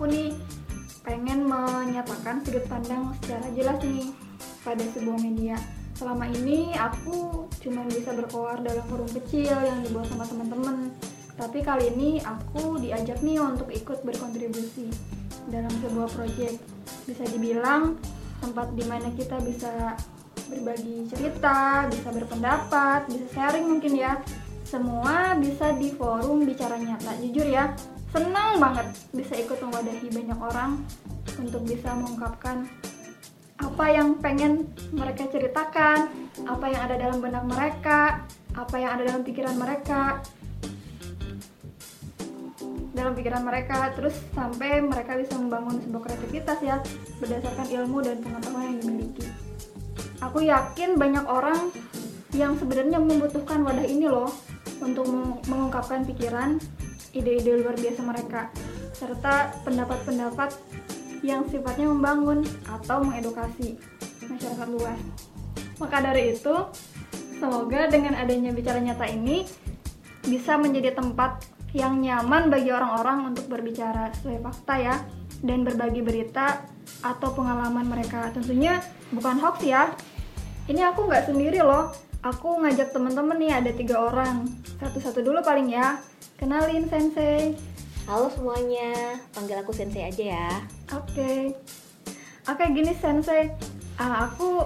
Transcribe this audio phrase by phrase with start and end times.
[0.00, 0.32] aku nih
[1.04, 4.08] pengen menyatakan sudut pandang secara jelas nih
[4.64, 5.60] pada sebuah media.
[5.92, 10.88] Selama ini aku cuma bisa berkoar dalam forum kecil yang dibuat sama teman-teman.
[11.36, 14.88] Tapi kali ini aku diajak nih untuk ikut berkontribusi
[15.52, 16.56] dalam sebuah proyek.
[17.04, 18.00] Bisa dibilang
[18.40, 20.00] tempat di mana kita bisa
[20.48, 24.16] berbagi cerita, bisa berpendapat, bisa sharing mungkin ya.
[24.64, 27.20] Semua bisa di forum bicara nyata.
[27.20, 27.76] Jujur ya,
[28.10, 30.82] senang banget bisa ikut mewadahi banyak orang
[31.38, 32.66] untuk bisa mengungkapkan
[33.60, 36.08] apa yang pengen mereka ceritakan,
[36.48, 38.24] apa yang ada dalam benak mereka,
[38.56, 40.24] apa yang ada dalam pikiran mereka,
[42.96, 46.76] dalam pikiran mereka, terus sampai mereka bisa membangun sebuah kreativitas ya
[47.20, 49.26] berdasarkan ilmu dan pengetahuan yang dimiliki.
[50.24, 51.68] Aku yakin banyak orang
[52.32, 54.32] yang sebenarnya membutuhkan wadah ini loh
[54.80, 55.04] untuk
[55.48, 56.56] mengungkapkan pikiran,
[57.14, 58.50] ide-ide luar biasa mereka,
[58.94, 60.54] serta pendapat-pendapat
[61.20, 63.76] yang sifatnya membangun atau mengedukasi
[64.28, 65.00] masyarakat luas.
[65.80, 66.54] Maka dari itu,
[67.40, 69.44] semoga dengan adanya bicara nyata ini
[70.28, 71.40] bisa menjadi tempat
[71.72, 74.96] yang nyaman bagi orang-orang untuk berbicara sesuai fakta ya
[75.40, 76.66] dan berbagi berita
[77.00, 78.28] atau pengalaman mereka.
[78.34, 78.82] Tentunya
[79.14, 79.94] bukan hoax ya.
[80.68, 81.94] Ini aku nggak sendiri loh.
[82.20, 84.44] Aku ngajak temen-temen nih ada tiga orang.
[84.76, 86.04] Satu-satu dulu paling ya.
[86.36, 87.56] Kenalin Sensei.
[88.04, 90.48] Halo semuanya, panggil aku Sensei aja ya.
[90.92, 91.56] Oke.
[92.44, 93.48] Oke gini Sensei,
[93.96, 94.60] uh, aku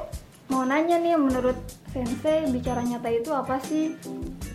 [0.51, 1.55] mau nanya nih menurut
[1.95, 3.95] Sensei bicara nyata itu apa sih?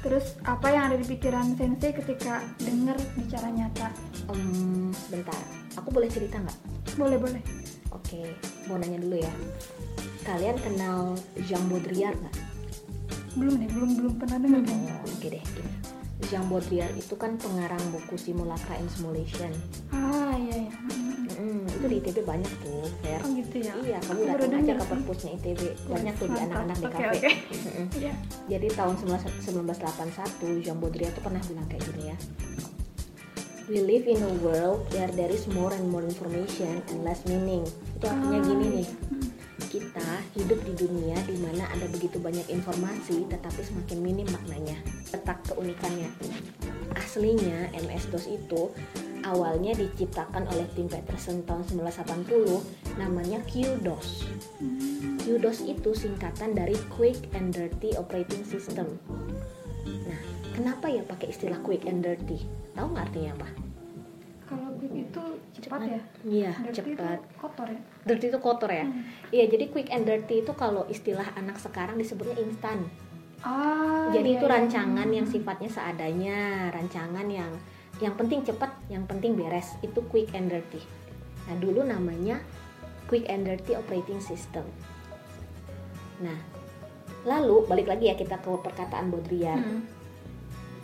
[0.03, 3.95] Terus apa yang ada di pikiran Sensei ketika dengar bicara nyata?
[4.27, 5.39] Um, bentar,
[5.79, 6.59] aku boleh cerita nggak?
[6.99, 7.43] Boleh boleh.
[7.95, 8.35] Oke,
[8.67, 9.31] mau nanya dulu ya.
[10.27, 11.15] Kalian kenal
[11.47, 12.48] Jean Baudrillard nggak?
[13.35, 14.61] Belum deh, belum belum pernah dengar.
[14.65, 15.71] Oh, Oke deh, gini.
[16.27, 19.49] Jean Baudrillard itu kan pengarang buku Simulacra and Simulation.
[19.89, 20.73] Ah iya iya.
[21.39, 23.17] Mm, itu di ITB banyak tuh, Fer.
[23.23, 23.73] Oh gitu ya.
[23.79, 25.61] Iya, kamu datang aja ke perpusnya ITB.
[25.87, 27.07] Banyak tuh di anak-anak di kafe.
[27.07, 27.31] oke.
[27.55, 27.85] Mm-mm.
[27.97, 28.13] Iya.
[28.45, 32.17] Jadi tahun 1981 Jean Baudrillard tuh pernah bilang kayak gini ya.
[33.69, 37.63] We live in a world where there is more and more information and less meaning.
[37.95, 38.85] Itu artinya Ah, gini nih.
[38.85, 38.89] iya.
[39.79, 44.75] Kita hidup di dunia di mana ada begitu banyak informasi tetapi semakin minim maknanya.
[45.15, 46.11] Letak keunikannya.
[46.99, 48.75] Aslinya MS-DOS itu
[49.23, 54.27] awalnya diciptakan oleh tim Peterson tahun 1980 namanya QDOS.
[55.23, 58.99] QDOS itu singkatan dari Quick and Dirty Operating System.
[59.87, 60.21] Nah,
[60.53, 62.45] kenapa ya pakai istilah quick and dirty?
[62.75, 63.68] Tahu nggak artinya apa?
[65.09, 65.23] Itu
[65.57, 66.01] cepat ya.
[66.21, 67.17] Iya, Dirty cepat.
[67.17, 67.79] itu kotor ya.
[68.05, 68.85] Dirty itu kotor ya.
[68.85, 69.03] Hmm.
[69.33, 72.85] Iya, jadi quick and dirty itu kalau istilah anak sekarang disebutnya instan.
[73.39, 74.11] Ah.
[74.11, 74.53] jadi iya, itu iya.
[74.59, 77.47] rancangan yang sifatnya seadanya, rancangan yang
[78.03, 79.79] yang penting cepat, yang penting beres.
[79.79, 80.83] Itu quick and dirty.
[81.47, 82.43] Nah, dulu namanya
[83.07, 84.67] quick and dirty operating system.
[86.19, 86.35] Nah,
[87.23, 89.63] lalu balik lagi ya kita ke perkataan Baudrillard.
[89.63, 89.83] Hmm.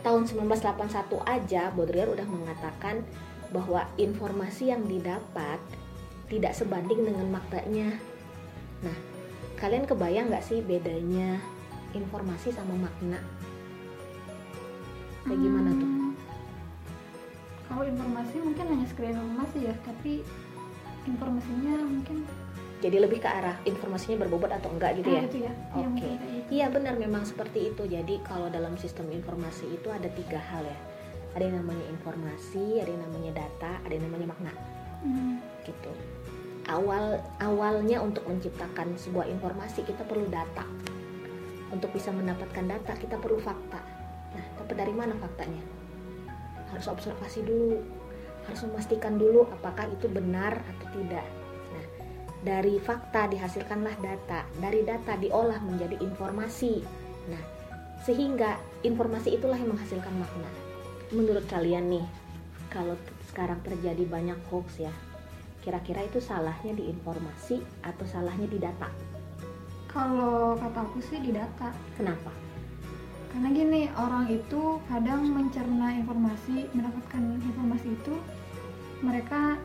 [0.04, 3.02] tahun 1981 aja Baudrillard udah mengatakan
[3.50, 5.58] bahwa informasi yang didapat
[6.26, 7.94] tidak sebanding dengan maknanya.
[8.82, 8.96] Nah,
[9.56, 11.38] kalian kebayang nggak sih bedanya
[11.94, 13.22] informasi sama makna?
[15.26, 15.88] Kayak gimana tuh?
[15.90, 16.12] Hmm.
[17.66, 20.12] Kalau informasi mungkin hanya sekedar informasi ya, tapi
[21.06, 22.26] informasinya mungkin
[22.76, 25.22] Jadi lebih ke arah informasinya berbobot atau enggak gitu Ah, ya?
[25.24, 25.52] gitu ya.
[25.72, 25.96] Iya, Oke.
[25.96, 26.48] kayak gitu.
[26.60, 27.82] Iya benar memang seperti itu.
[27.88, 30.78] Jadi kalau dalam sistem informasi itu ada tiga hal ya.
[31.36, 34.52] Ada yang namanya informasi, ada yang namanya data, ada yang namanya makna.
[35.04, 35.38] Hmm.
[35.68, 35.92] gitu.
[36.66, 40.64] Awal awalnya untuk menciptakan sebuah informasi kita perlu data.
[41.70, 43.78] Untuk bisa mendapatkan data kita perlu fakta.
[44.34, 45.62] Nah, dapat dari mana faktanya?
[46.74, 47.78] Harus observasi dulu.
[48.50, 51.26] Harus memastikan dulu apakah itu benar atau tidak.
[51.70, 51.86] Nah,
[52.42, 54.48] dari fakta dihasilkanlah data.
[54.58, 56.82] Dari data diolah menjadi informasi.
[57.30, 57.42] Nah,
[58.02, 60.65] sehingga informasi itulah yang menghasilkan makna.
[61.14, 62.06] Menurut kalian nih,
[62.66, 62.98] kalau
[63.30, 64.90] sekarang terjadi banyak hoax ya,
[65.62, 68.90] kira-kira itu salahnya di informasi atau salahnya di data?
[69.86, 71.70] Kalau kata aku sih di data.
[71.94, 72.34] Kenapa?
[73.30, 78.14] Karena gini, orang itu kadang mencerna informasi, mendapatkan informasi itu
[78.98, 79.60] mereka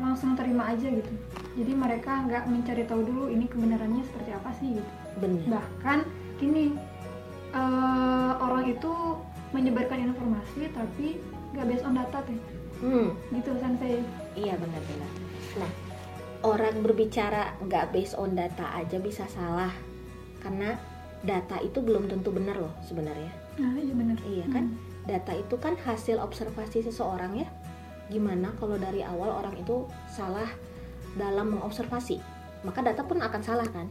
[0.00, 1.12] langsung terima aja gitu.
[1.60, 4.90] Jadi mereka nggak mencari tahu dulu ini kebenarannya seperti apa sih gitu.
[5.20, 5.44] Benar.
[5.52, 5.98] Bahkan
[6.40, 6.72] gini,
[7.52, 8.92] eh, orang itu
[9.50, 11.18] menyebarkan informasi tapi
[11.52, 12.38] nggak based on data tuh.
[12.80, 14.00] Hmm, Gitu sensei.
[14.32, 15.10] iya benar-benar.
[15.60, 15.70] Nah,
[16.40, 19.72] orang berbicara nggak based on data aja bisa salah
[20.40, 20.78] karena
[21.20, 23.28] data itu belum tentu benar loh sebenarnya.
[23.60, 24.16] Nah, iya benar.
[24.24, 24.72] Iya kan?
[25.04, 27.48] Data itu kan hasil observasi seseorang ya.
[28.08, 30.50] gimana kalau dari awal orang itu salah
[31.14, 32.18] dalam mengobservasi
[32.66, 33.86] maka data pun akan salah kan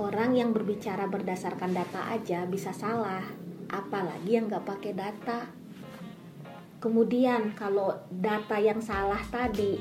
[0.00, 3.20] orang yang berbicara berdasarkan data aja bisa salah
[3.70, 5.46] apalagi yang nggak pakai data
[6.80, 9.78] kemudian kalau data yang salah tadi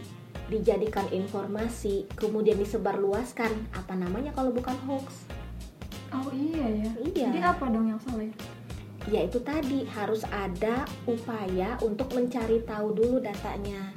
[0.50, 5.30] dijadikan informasi kemudian disebarluaskan apa namanya kalau bukan hoax
[6.10, 7.26] oh iya ya Iya.
[7.30, 8.36] jadi apa dong yang salah ya?
[9.10, 13.90] yaitu tadi harus ada upaya untuk mencari tahu dulu datanya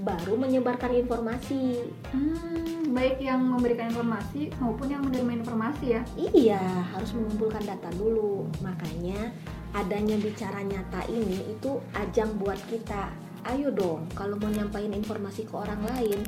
[0.00, 6.02] baru menyebarkan informasi Hmm, baik yang memberikan informasi maupun yang menerima informasi ya.
[6.16, 9.28] iya harus mengumpulkan data dulu makanya
[9.70, 13.12] adanya bicara nyata ini itu ajang buat kita
[13.46, 16.18] ayo dong kalau mau nyampain informasi ke orang lain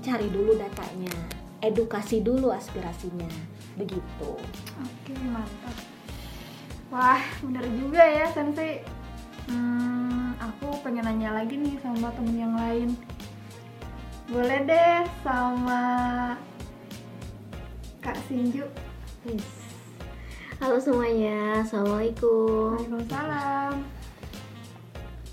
[0.00, 1.12] cari dulu datanya
[1.58, 3.28] edukasi dulu aspirasinya
[3.74, 4.30] begitu
[4.78, 5.76] Oke, mantap.
[6.88, 8.84] Wah, bener juga ya, Sensei.
[9.48, 12.92] Hmm, aku pengen nanya lagi nih sama temen yang lain.
[14.32, 15.84] Boleh deh sama
[18.00, 18.64] Kak Sinju.
[20.56, 23.84] Halo semuanya, Assalamualaikum Waalaikumsalam.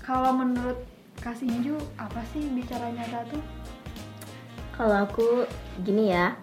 [0.04, 0.84] Kalau menurut
[1.16, 3.40] Kak Sinju, apa sih bicara nyata tuh?
[4.76, 5.48] Kalau aku
[5.80, 6.36] gini ya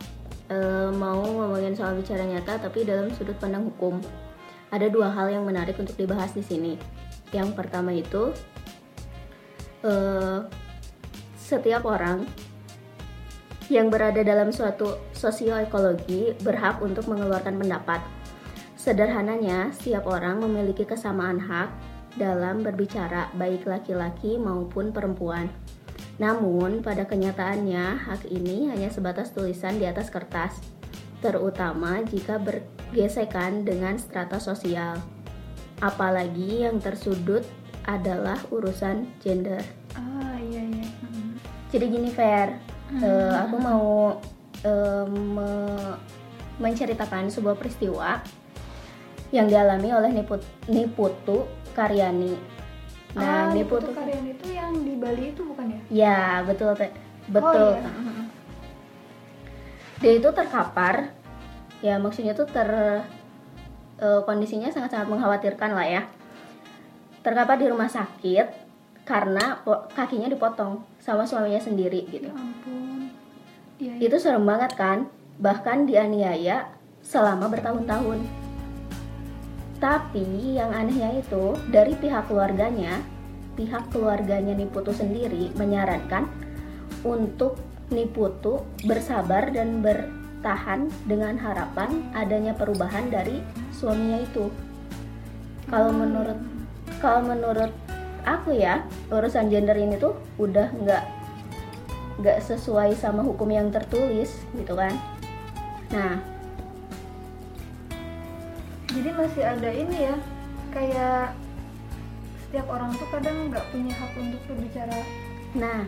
[0.50, 4.02] eh, Mau ngomongin soal bicara nyata tapi dalam sudut pandang hukum
[4.74, 6.74] Ada dua hal yang menarik untuk dibahas di sini
[7.30, 8.34] Yang pertama itu
[9.86, 10.42] eh,
[11.38, 12.47] Setiap orang
[13.68, 18.00] yang berada dalam suatu sosioekologi berhak untuk mengeluarkan pendapat.
[18.80, 21.68] Sederhananya, setiap orang memiliki kesamaan hak
[22.16, 25.52] dalam berbicara, baik laki-laki maupun perempuan.
[26.18, 30.58] Namun, pada kenyataannya, hak ini hanya sebatas tulisan di atas kertas,
[31.20, 34.98] terutama jika bergesekan dengan strata sosial.
[35.84, 37.46] Apalagi yang tersudut
[37.86, 39.62] adalah urusan gender.
[39.94, 40.88] Ah, iya iya.
[41.70, 42.58] Jadi gini Fer,
[42.94, 44.16] eh, aku mau
[44.60, 46.00] eh, me-
[46.58, 48.18] menceritakan sebuah peristiwa
[49.30, 52.34] yang dialami oleh Niput- Niputu Karyani.
[53.14, 55.80] ah, Nah, Niputu Niputu Karyan itu yang di Bali itu bukan ya?
[55.92, 56.90] Ya, betul, Teh.
[57.28, 57.76] Betul.
[57.76, 57.92] Oh, iya.
[59.98, 61.12] Dia itu terkapar.
[61.80, 62.70] Ya, maksudnya tuh ter
[63.98, 66.02] eh, kondisinya sangat-sangat mengkhawatirkan lah ya.
[67.22, 68.67] Terkapar di rumah sakit
[69.08, 69.64] karena
[69.96, 72.28] kakinya dipotong sama suaminya sendiri gitu.
[72.28, 73.08] Ya ampun.
[73.80, 74.04] Iya, iya.
[74.04, 75.08] Itu serem banget kan?
[75.40, 76.68] Bahkan dianiaya
[77.00, 78.20] selama bertahun-tahun.
[79.80, 83.00] Tapi yang anehnya itu dari pihak keluarganya,
[83.56, 86.28] pihak keluarganya Niputu sendiri menyarankan
[87.08, 87.56] untuk
[87.88, 93.40] Niputu bersabar dan bertahan dengan harapan adanya perubahan dari
[93.72, 94.52] suaminya itu.
[95.72, 96.04] Kalau Hmm.
[96.04, 96.40] menurut
[97.00, 97.72] kalau menurut
[98.28, 101.04] aku ya urusan gender ini tuh udah nggak
[102.18, 104.92] nggak sesuai sama hukum yang tertulis gitu kan.
[105.94, 106.20] Nah,
[108.88, 110.16] Jadi masih ada ini ya,
[110.74, 111.36] kayak
[112.42, 115.00] setiap orang tuh kadang nggak punya hak untuk berbicara.
[115.54, 115.86] nah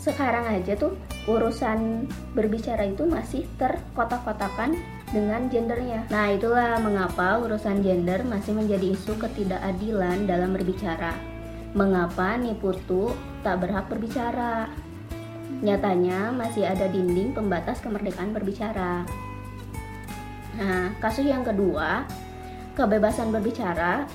[0.00, 0.94] sekarang aja tuh
[1.26, 4.78] urusan berbicara itu masih terkotak-kotakan
[5.10, 6.06] dengan gendernya.
[6.08, 11.35] Nah, itulah mengapa urusan gender masih menjadi isu ketidakadilan dalam berbicara.
[11.76, 13.12] Mengapa Niputu
[13.44, 14.72] tak berhak berbicara?
[15.60, 19.04] Nyatanya masih ada dinding pembatas kemerdekaan berbicara.
[20.56, 22.08] Nah, kasus yang kedua,
[22.80, 24.08] kebebasan berbicara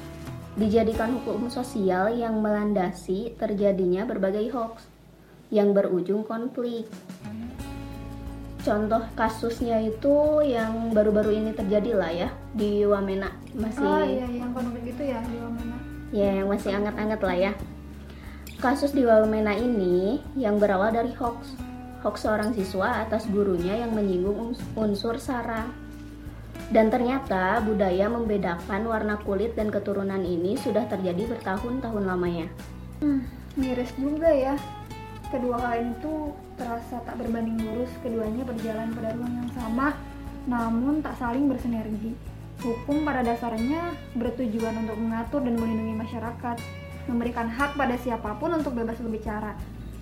[0.58, 4.90] dijadikan hukum sosial yang melandasi terjadinya berbagai hoax
[5.54, 6.90] yang berujung konflik.
[8.66, 14.50] Contoh kasusnya itu yang baru-baru ini terjadi lah ya di Wamena masih Ah iya, yang
[16.52, 17.52] masih anget-anget lah ya.
[18.60, 21.56] Kasus di Wamena ini yang berawal dari hoax.
[22.04, 25.66] Hoax seorang siswa atas gurunya yang menyinggung uns- unsur sara.
[26.72, 32.48] Dan ternyata budaya membedakan warna kulit dan keturunan ini sudah terjadi bertahun-tahun lamanya.
[33.02, 33.26] Hmm,
[33.58, 34.56] miris juga ya.
[35.32, 39.96] Kedua hal itu terasa tak berbanding lurus, keduanya berjalan pada ruang yang sama,
[40.46, 42.14] namun tak saling bersinergi.
[42.60, 46.58] Hukum pada dasarnya bertujuan untuk mengatur dan melindungi masyarakat,
[47.08, 49.56] memberikan hak pada siapa pun untuk bebas berbicara.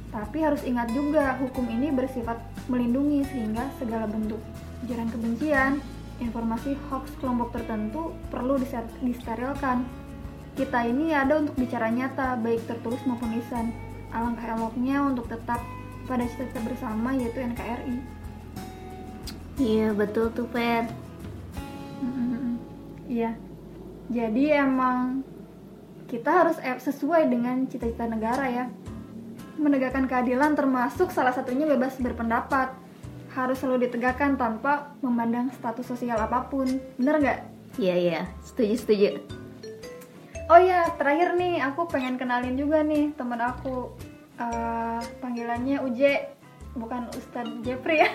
[0.10, 4.42] Tapi harus ingat juga, hukum ini bersifat melindungi sehingga segala bentuk
[4.82, 5.78] ujaran kebencian,
[6.18, 8.58] informasi hoax kelompok tertentu perlu
[9.06, 9.86] disterilkan.
[10.58, 13.72] Kita ini ada untuk bicara nyata, baik tertulis maupun lisan.
[14.12, 15.62] Alangkah eloknya untuk tetap
[16.10, 17.96] pada cita-cita bersama yaitu NKRI.
[19.62, 20.90] Iya betul tuh Fer.
[23.10, 23.34] Iya.
[24.14, 25.26] Jadi emang
[26.06, 28.68] kita harus e- sesuai dengan cita-cita negara ya.
[29.60, 32.72] menegakkan keadilan termasuk salah satunya bebas berpendapat.
[33.36, 36.80] Harus selalu ditegakkan tanpa memandang status sosial apa pun.
[36.96, 37.40] Bener nggak?
[37.76, 39.10] Iya iya, setuju setuju.
[40.48, 43.92] Oh ya, terakhir nih aku pengen kenalin juga nih teman aku.
[44.40, 46.24] Eh, panggilannya Uje,
[46.80, 48.10] bukan Ustadz Jeffrey ya.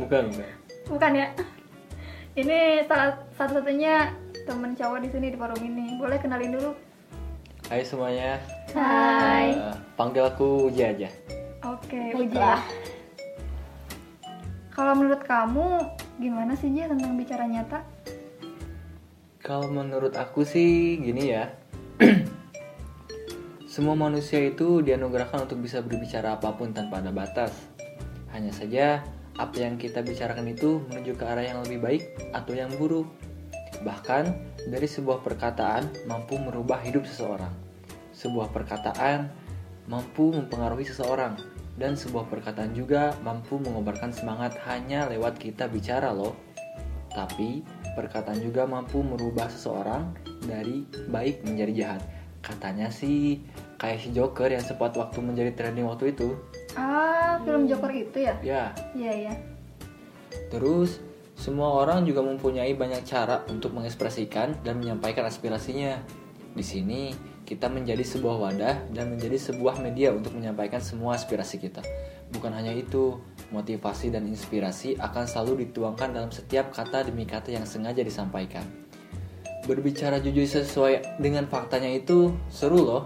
[0.00, 0.48] Bukan, bukan.
[0.88, 1.26] bukan ya.
[2.32, 4.08] Ini salah satu-satunya
[4.48, 6.00] temen cowok di sini di forum ini.
[6.00, 6.72] Boleh kenalin dulu?
[7.68, 8.40] Hai semuanya.
[8.72, 9.52] Hai.
[9.52, 11.12] Eh, panggil aku Uji aja.
[11.60, 12.16] Oke.
[12.16, 12.64] Baiklah.
[14.72, 15.84] Kalau menurut kamu
[16.16, 17.84] gimana sih Je tentang bicara nyata?
[19.44, 21.52] Kalau menurut aku sih gini ya.
[23.76, 27.52] Semua manusia itu dianugerahkan untuk bisa berbicara apa pun tanpa ada batas.
[28.32, 29.04] Hanya saja
[29.40, 32.02] apa yang kita bicarakan itu menuju ke arah yang lebih baik
[32.36, 33.08] atau yang buruk.
[33.82, 34.24] Bahkan
[34.68, 37.52] dari sebuah perkataan mampu merubah hidup seseorang.
[38.12, 39.32] Sebuah perkataan
[39.88, 41.34] mampu mempengaruhi seseorang
[41.80, 46.36] dan sebuah perkataan juga mampu mengobarkan semangat hanya lewat kita bicara loh.
[47.12, 47.64] Tapi
[47.96, 50.12] perkataan juga mampu merubah seseorang
[50.44, 52.02] dari baik menjadi jahat.
[52.42, 53.40] Katanya sih
[53.78, 56.36] kayak si Joker yang sempat waktu menjadi trending waktu itu.
[56.72, 58.34] Ah, film Joker itu ya?
[58.40, 58.64] Ya,
[58.96, 59.34] Iya, iya.
[60.48, 61.00] terus
[61.36, 65.98] semua orang juga mempunyai banyak cara untuk mengekspresikan dan menyampaikan aspirasinya.
[66.52, 67.12] Di sini
[67.42, 71.82] kita menjadi sebuah wadah dan menjadi sebuah media untuk menyampaikan semua aspirasi kita.
[72.32, 73.20] Bukan hanya itu,
[73.52, 78.64] motivasi dan inspirasi akan selalu dituangkan dalam setiap kata demi kata yang sengaja disampaikan.
[79.68, 83.02] Berbicara jujur sesuai dengan faktanya itu seru loh.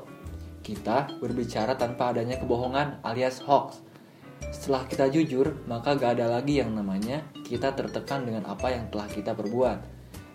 [0.66, 3.86] Kita berbicara tanpa adanya kebohongan alias hoax.
[4.50, 9.06] Setelah kita jujur, maka gak ada lagi yang namanya kita tertekan dengan apa yang telah
[9.06, 9.78] kita perbuat.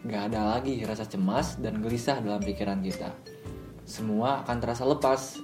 [0.07, 3.11] Gak ada lagi rasa cemas dan gelisah dalam pikiran kita.
[3.83, 5.35] Semua akan terasa lepas,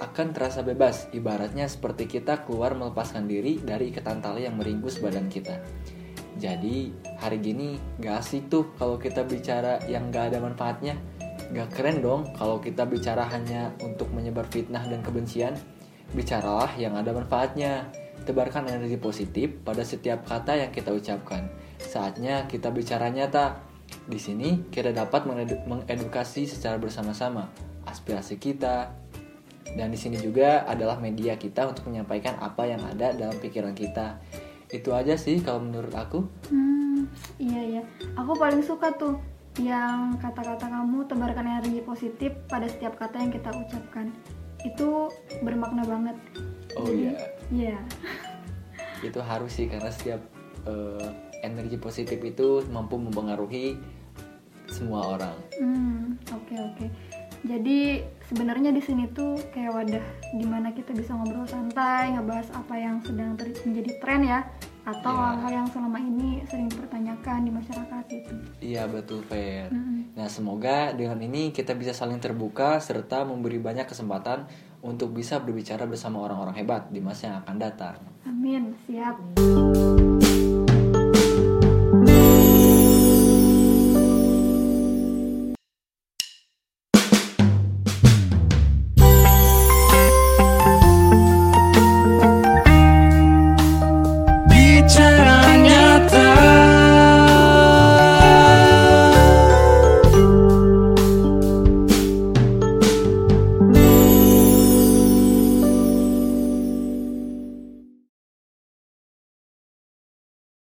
[0.00, 5.28] akan terasa bebas, ibaratnya seperti kita keluar melepaskan diri dari ikatan tali yang meringkus badan
[5.28, 5.60] kita.
[6.40, 6.88] Jadi,
[7.20, 10.96] hari gini gak asik tuh kalau kita bicara yang gak ada manfaatnya.
[11.54, 15.54] Gak keren dong kalau kita bicara hanya untuk menyebar fitnah dan kebencian.
[16.10, 17.86] Bicaralah yang ada manfaatnya.
[18.26, 21.46] Tebarkan energi positif pada setiap kata yang kita ucapkan.
[21.78, 23.62] Saatnya kita bicara nyata.
[23.86, 27.46] Di sini kita dapat mengedu- mengedukasi secara bersama-sama
[27.86, 28.90] aspirasi kita.
[29.76, 34.18] Dan di sini juga adalah media kita untuk menyampaikan apa yang ada dalam pikiran kita.
[34.66, 36.26] Itu aja sih kalau menurut aku.
[36.50, 37.06] Hmm,
[37.38, 37.82] iya ya.
[38.18, 43.48] Aku paling suka tuh yang kata-kata kamu tebarkan energi positif pada setiap kata yang kita
[43.52, 44.12] ucapkan.
[44.64, 45.08] Itu
[45.40, 46.16] bermakna banget.
[46.76, 47.14] Oh iya.
[47.48, 47.78] Iya.
[49.06, 50.20] itu harus sih karena setiap
[50.68, 51.08] eh,
[51.44, 53.76] energi positif itu mampu mempengaruhi
[54.68, 55.36] semua orang.
[55.56, 56.86] Hmm, oke oke.
[57.46, 62.74] Jadi sebenarnya di sini tuh kayak wadah di mana kita bisa ngobrol santai, ngebahas apa
[62.74, 64.40] yang sedang menjadi tren ya,
[64.86, 65.26] atau Iya.
[65.34, 68.34] hal-hal yang selama ini sering dipertanyakan di masyarakat itu.
[68.62, 69.66] Iya betul Fer.
[69.74, 70.14] Mm-mm.
[70.14, 74.46] Nah semoga dengan ini kita bisa saling terbuka serta memberi banyak kesempatan
[74.86, 77.98] untuk bisa berbicara bersama orang-orang hebat di masa yang akan datang.
[78.22, 79.18] Amin, siap.